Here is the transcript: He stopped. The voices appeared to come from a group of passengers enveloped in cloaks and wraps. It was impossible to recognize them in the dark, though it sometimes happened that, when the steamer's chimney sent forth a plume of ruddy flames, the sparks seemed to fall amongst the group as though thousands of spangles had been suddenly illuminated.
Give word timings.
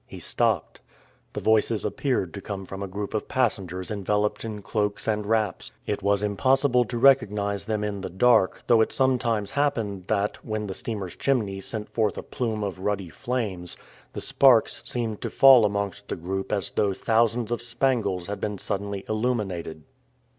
He 0.07 0.17
stopped. 0.19 0.79
The 1.33 1.39
voices 1.39 1.85
appeared 1.85 2.33
to 2.33 2.41
come 2.41 2.65
from 2.65 2.81
a 2.81 2.87
group 2.87 3.13
of 3.13 3.27
passengers 3.27 3.91
enveloped 3.91 4.43
in 4.43 4.63
cloaks 4.63 5.07
and 5.07 5.27
wraps. 5.27 5.71
It 5.85 6.01
was 6.01 6.23
impossible 6.23 6.85
to 6.85 6.97
recognize 6.97 7.65
them 7.65 7.83
in 7.83 8.01
the 8.01 8.09
dark, 8.09 8.63
though 8.65 8.81
it 8.81 8.91
sometimes 8.91 9.51
happened 9.51 10.05
that, 10.07 10.43
when 10.43 10.65
the 10.65 10.73
steamer's 10.73 11.15
chimney 11.15 11.59
sent 11.59 11.87
forth 11.87 12.17
a 12.17 12.23
plume 12.23 12.63
of 12.63 12.79
ruddy 12.79 13.09
flames, 13.09 13.77
the 14.13 14.21
sparks 14.21 14.81
seemed 14.83 15.21
to 15.21 15.29
fall 15.29 15.65
amongst 15.65 16.07
the 16.07 16.15
group 16.15 16.51
as 16.51 16.71
though 16.71 16.93
thousands 16.95 17.51
of 17.51 17.61
spangles 17.61 18.25
had 18.25 18.41
been 18.41 18.57
suddenly 18.57 19.05
illuminated. 19.07 19.83